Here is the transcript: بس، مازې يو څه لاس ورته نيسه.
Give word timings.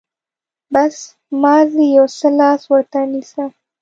بس، 0.73 0.97
مازې 1.41 1.85
يو 1.97 2.05
څه 2.17 2.27
لاس 2.39 2.61
ورته 2.71 2.99
نيسه. 3.11 3.43